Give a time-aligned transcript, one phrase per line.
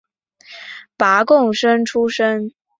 [0.97, 2.51] 拔贡生出身。